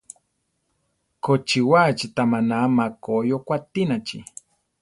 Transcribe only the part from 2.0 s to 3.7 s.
ta maná makoí okua